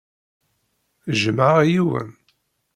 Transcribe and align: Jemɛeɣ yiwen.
Jemɛeɣ 1.19 1.59
yiwen. 1.69 2.09